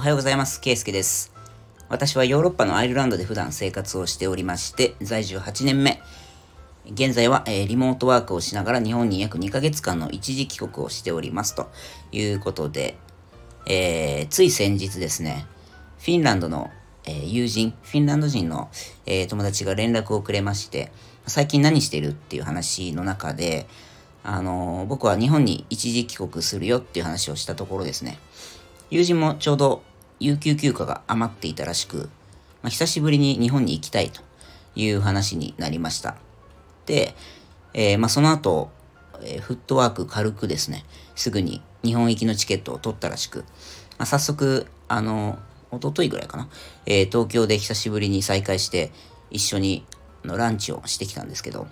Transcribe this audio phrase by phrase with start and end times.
[0.00, 0.62] おはようございます。
[0.62, 1.30] ケイスケです。
[1.90, 6.00] 私はヨーロッパのアイルランドで普段生活をしておりまして、在住8年目。
[6.86, 11.70] 現在は、えー、リモートワークをしながら日本に約2ヶ月間の一時帰国をしておりますと
[12.12, 12.96] いうことで、
[13.66, 15.44] えー、つい先日ですね、
[15.98, 16.70] フィンランドの、
[17.04, 18.70] えー、友人、フィンランド人の、
[19.04, 20.92] え友達が連絡をくれまして、
[21.26, 23.66] 最近何してるっていう話の中で、
[24.22, 28.18] あの僕は日本に一時帰国するよっていう話をしたところですね、
[28.88, 29.89] 友人もちょうど
[30.20, 32.10] 有給休暇が余っていたらしく、
[32.62, 34.20] まあ、久しぶりに日本に行きたいと
[34.76, 36.16] いう話になりました。
[36.86, 37.14] で、
[37.72, 38.70] えー、まあ、その後、
[39.22, 40.84] えー、フットワーク軽くですね、
[41.16, 43.40] すぐに日本行きのチケットを取ったらしく、
[43.98, 45.38] まあ、早速、あの、
[45.72, 46.48] 一昨日ぐらいかな、
[46.84, 48.92] えー、東京で久しぶりに再会して、
[49.30, 49.86] 一緒に
[50.24, 51.66] のランチをしてきたんですけど、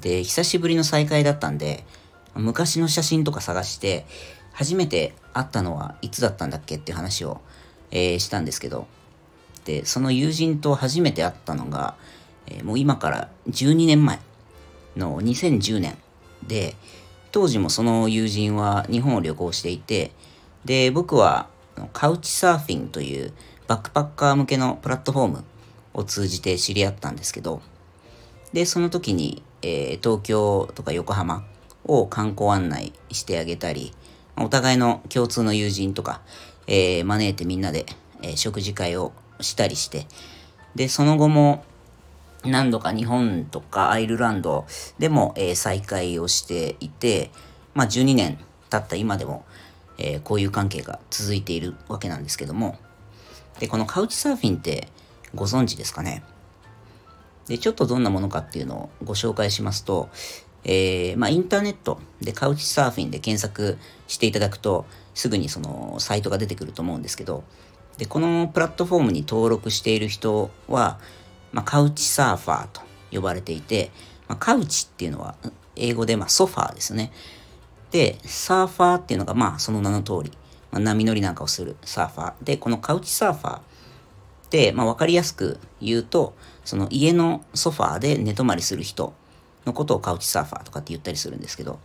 [0.00, 1.84] で、久しぶりの再会だったんで、
[2.34, 4.04] 昔の写真とか探して、
[4.52, 7.40] 初めて会ったのはいつだったんだっけっていう話を、
[7.90, 8.86] えー、したんですけど、
[9.64, 11.94] で、その友人と初めて会ったのが、
[12.46, 14.18] えー、もう今から12年前
[14.96, 15.96] の2010年
[16.46, 16.74] で、
[17.30, 20.12] 当時もその友人は日本を旅行していて、
[20.64, 21.48] で、僕は
[21.92, 23.32] カウチサーフィンという
[23.66, 25.44] バックパッカー向けのプラットフォーム
[25.94, 27.62] を通じて知り合ったんですけど、
[28.52, 31.44] で、その時に、えー、東京とか横浜
[31.84, 33.94] を観光案内してあげたり、
[34.36, 36.20] お互いの共通の友人とか、
[36.66, 37.86] えー、招いてみんなで、
[38.22, 40.06] えー、食事会をしたりして、
[40.74, 41.64] で、その後も
[42.44, 44.66] 何度か日本とかアイルランド
[44.98, 47.30] でも、えー、再会をしていて、
[47.74, 48.38] まあ12年
[48.70, 49.44] 経った今でも、
[49.98, 52.78] えー、こういう関係が続いているわけなんですけども、
[53.60, 54.88] で、このカウチサーフィンって
[55.34, 56.24] ご存知ですかね？
[57.48, 60.08] で、ちょっとどんなものかっていうのをご紹介しますと、
[60.64, 67.44] えー、まあ、インターネットでカウチサーフィンで検索していただくと、すぐにそのサイトが出てくると思うんですけど、
[67.98, 70.98] で、このプラットフォームに登録している人は、
[71.52, 73.90] まあ、カウチサーファーと呼ばれていて、
[74.28, 75.34] まあ、カウチっていうのは
[75.76, 77.12] 英語でまあソファーですね。
[77.90, 80.32] で、サーファーっていうのがまあその名の通り、
[80.70, 82.32] まあ、波乗りなんかをするサーファー。
[82.42, 83.60] で、このカウチサーファーっ
[84.48, 89.12] て、まあ、わかりやすく言うと、その家のソファーで寝泊まりする人
[89.66, 91.78] のことをカウチサーファーとかって言ったりするんですけど、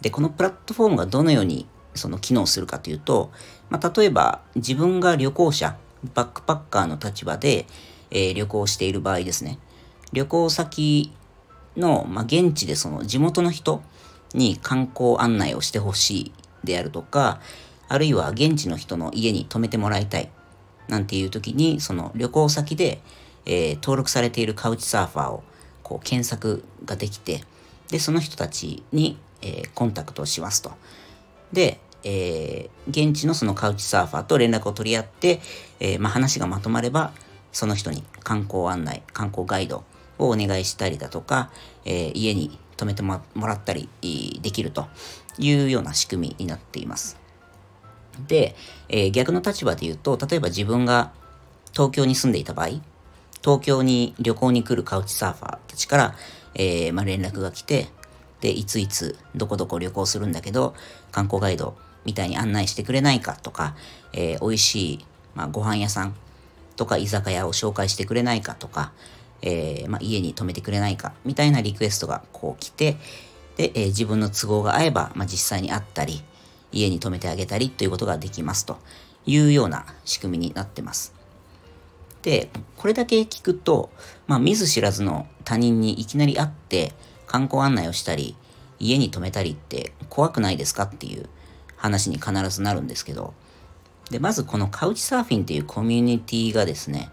[0.00, 3.30] で、このプラットフォームがどのようにその機能するかというと、
[3.70, 5.76] まあ、例えば自分が旅行者、
[6.14, 7.66] バックパッカーの立場で、
[8.10, 9.58] えー、旅行している場合ですね、
[10.12, 11.12] 旅行先
[11.76, 13.82] の、まあ、現地でその地元の人
[14.34, 16.32] に観光案内をしてほしい
[16.64, 17.40] であるとか、
[17.88, 20.30] あるいは現地の人の家に泊めてもらいたい
[20.88, 23.00] なんていう時に、その旅行先で、
[23.46, 25.42] えー、登録されているカウチサーファーを
[25.84, 27.44] こう検索ができて、
[27.90, 30.72] で、その人たちに、えー、コンタクトをしますと。
[31.52, 35.40] で、えー、現地のそのカウチサーファーと連絡を取り合って、
[35.78, 37.12] えー、まあ、話がまとまれば、
[37.52, 39.84] その人に観光案内、観光ガイド
[40.18, 41.50] をお願いしたりだとか、
[41.84, 43.88] えー、家に泊めてもらったり
[44.42, 44.88] できると
[45.38, 47.18] いうような仕組みになっています。
[48.26, 48.54] で、
[48.88, 51.12] え逆の立場で言うと、例えば自分が
[51.72, 52.80] 東京に住んでいた場合、
[53.44, 56.14] 東京に旅行に来るカウチサーファーたちから、
[56.54, 57.88] えー、まあ、連絡が来て、
[58.40, 60.74] で、いついつ、どこどこ旅行するんだけど、
[61.12, 63.76] 観光ガイドみたいに案内してくれないかとか、
[64.14, 66.14] えー、美味しい、まあ、ご飯屋さん
[66.76, 68.92] とか居酒屋を紹介してくれないかとか、
[69.42, 72.96] えー、まあ、家に泊めてくれないかみたいなリクエストがこう来て、
[73.58, 76.22] で、えー、自分の都合が合えば、まあ、実際に会ったり、
[76.72, 78.78] 家に泊めてあげたりということができますと
[79.26, 81.23] いうような仕組みになってます。
[82.24, 82.48] で、
[82.78, 83.90] これだけ聞くと、
[84.26, 86.94] まあ、見ず知らずの他人にいきなり会って
[87.26, 88.34] 観光案内をしたり、
[88.80, 91.28] 家に泊めたりって怖くないですかっていう
[91.76, 93.34] 話に必ずなるんですけど、
[94.10, 97.10] で、まずこのカウチサーフィンっていうコミュニティがですね、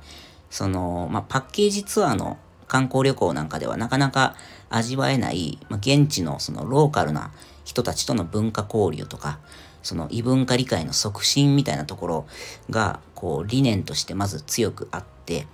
[0.49, 2.37] その、まあ、パッケージツアーの
[2.69, 4.35] 観光旅行なんかではなかなか
[4.69, 7.31] 味わえない、まあ、現地のそのローカルな
[7.65, 9.39] 人たちとの文化交流とか、
[9.83, 12.27] その異文化理解の促進みたいなところ
[12.69, 15.47] が、こう、理念としてまず強くあって、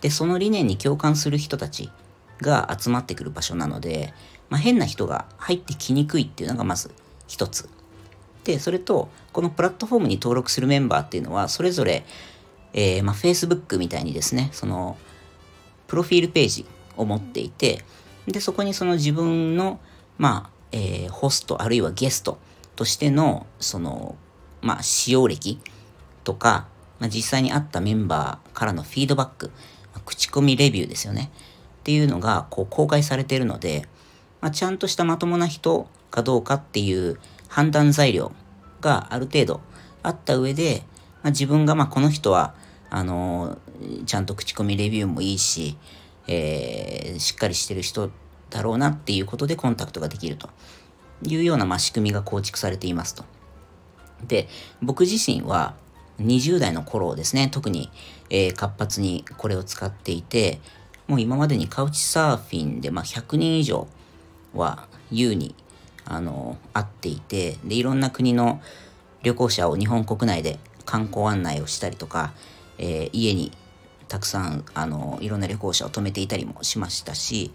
[0.00, 1.90] で、その理念に共感する人たち
[2.40, 4.12] が集まってくる場所なので、
[4.50, 6.90] まあ、変な人が入ってきにくいっていうのがまず
[7.26, 7.68] 一つ。
[8.44, 12.04] で、それと、このプラットフォームに登録するメンバーっていうのは、それぞれ、
[12.72, 14.96] えー、まあ、Facebook みたいにですね、その、
[15.86, 16.66] プロフィールページ
[16.96, 17.84] を持っていて、
[18.26, 19.80] で、そこにその自分の、
[20.16, 22.38] まあ、えー、ホストあるいはゲスト
[22.78, 24.14] としての、その、
[24.62, 25.58] まあ、使用歴
[26.22, 26.68] とか、
[27.00, 29.48] まあ、実際にあったメンバーからのフィードバック、
[29.92, 31.32] まあ、口コミレビューですよね。
[31.80, 33.88] っていうのが、こう、公開されているので、
[34.40, 38.30] まあ、ちゃんとしたまともな人かどうかっていう判断材料
[38.80, 39.60] がある程度
[40.04, 42.54] あった上で、まあ、まあ、自分が、まあ、この人は、
[42.90, 45.76] あのー、ちゃんと口コミレビューもいいし、
[46.28, 48.12] えー、しっかりしてる人
[48.50, 50.48] だろうなっていうことでコンタクトができると
[51.22, 53.24] いうような、まあ、仕組みが構築されていますと。
[54.26, 54.48] で、
[54.82, 55.74] 僕自身は
[56.20, 57.90] 20代の頃ですね、特に、
[58.30, 60.60] えー、活発にこれを使っていて、
[61.06, 63.86] もう今までにカウチサーフィンで、まあ、100人以上
[64.54, 65.54] は優に、
[66.04, 68.60] あの、会っていて、で、いろんな国の
[69.22, 72.32] 旅行者を日本国内で観光案内をしたりとか、
[72.78, 73.52] えー、家に
[74.08, 77.52] たくさん、あの、いろんな旅行者を泊めていたりもしましたし、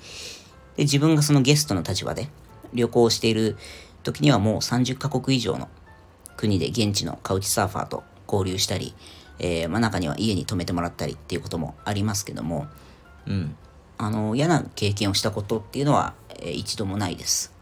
[0.77, 2.29] で、自分がそのゲストの立場で
[2.73, 3.57] 旅行している
[4.03, 5.69] 時にはもう30カ国以上の
[6.37, 8.93] 国で現地のカウチサーファーと交流したり、
[9.39, 12.67] えー、まあ、中には家に泊めてもらったりっていうこともありますけども、
[13.27, 13.55] うん。
[13.97, 17.53] あの、嫌な経験をしたことっていうのは、えー、一度もないです。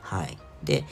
[0.00, 0.38] はい。
[0.62, 0.84] で、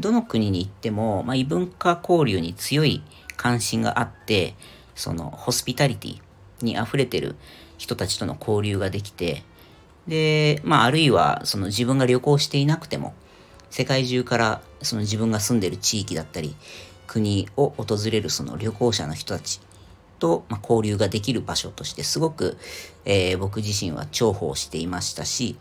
[0.00, 3.02] どの国に行っても、まあ、異文化交流に強い
[3.36, 4.54] 関心があって、
[4.94, 6.20] その、ホスピタリティ
[6.62, 7.36] に溢れてる
[7.76, 9.42] 人たちとの交流ができて、
[10.08, 13.14] で、まあ、あるいは、その自分が旅行していなくても、
[13.70, 16.56] 世界中からその自分が住んでる地域だったり、
[17.06, 19.60] 国を訪れるその旅行者の人たち
[20.18, 22.56] と、ま交流ができる場所としてすごく、
[23.04, 25.56] えー、僕自身は重宝していましたし、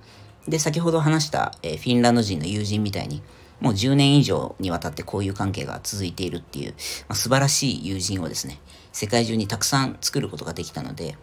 [0.48, 3.22] で、先ほど話した、えー、フィンランド人の友人みたいに、
[3.60, 6.72] もう10年以上にわたってこういう関係が続いているっていう、
[7.10, 8.60] まあ、素晴らしい友人をですね、
[8.94, 11.18] 世界中にたくさん作ることができたので、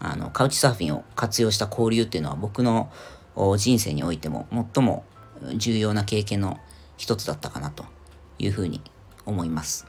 [0.00, 2.90] あの、カウチサーフィンを活用した交流っていうのは僕の
[3.56, 5.04] 人生においても最も
[5.56, 6.58] 重要な経験の
[6.96, 7.84] 一つだったかなと
[8.38, 8.80] いうふうに
[9.26, 9.86] 思います。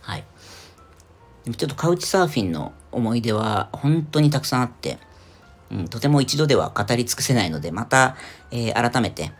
[0.00, 0.24] はい。
[1.56, 4.98] ちょっとカウチサーフィンの思い出は本当にたくさんあって、
[5.70, 8.16] うん、とても一度では語り尽くせないので、また、
[8.50, 9.32] えー、改めて、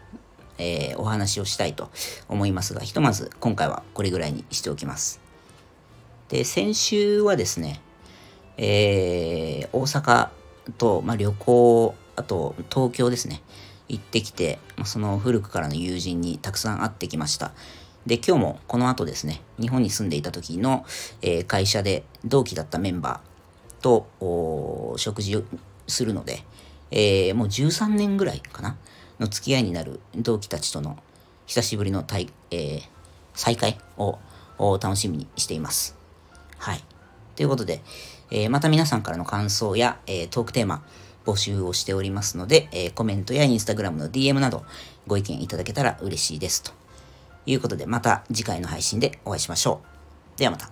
[0.59, 1.91] えー、お話をしたいと
[2.29, 5.21] 思いますが、ひとまず今回はこれぐらいにしておきます。
[6.29, 7.81] で、先週はですね、
[8.59, 10.29] えー、大阪
[10.79, 13.43] と、まあ、旅行、あと東京ですね、
[13.89, 17.53] 行ってきて、その古くからの友人にたくさん会ってきました。
[18.07, 20.85] で、今日もこの後ですね、日本に住んでいた時の、
[21.23, 25.43] えー、会社で同期だったメンバーと食事を
[25.87, 26.45] するので、
[26.91, 28.77] えー、もう13年ぐらいかな
[29.19, 30.99] の付き合いになる同期たちとの
[31.47, 32.83] 久しぶりの、えー、
[33.35, 34.19] 再会を
[34.59, 35.97] 楽しみにしています。
[36.59, 36.85] はい。
[37.35, 37.83] ということで、
[38.31, 40.83] えー、また皆さんからの感想や、えー、トークテーマ
[41.25, 44.65] 募集をしておりますので、えー、コメントやインスタグラムの DM など
[45.07, 46.73] ご意見いただけたら嬉しいですと。
[47.47, 49.81] いうことで、また次回の配信でお会いしましょ
[50.37, 50.39] う。
[50.39, 50.71] ではまた。